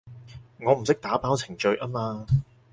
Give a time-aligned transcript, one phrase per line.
[0.61, 2.25] 我唔識打包程序吖嘛